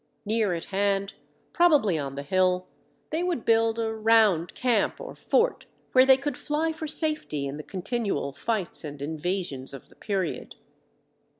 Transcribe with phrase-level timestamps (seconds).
[0.25, 1.13] Near at hand,
[1.53, 2.65] probably on the hill,
[3.11, 7.57] they would build a (round) camp or fort, where they could fly for safety in
[7.57, 10.55] the continual fights and invasions of the period.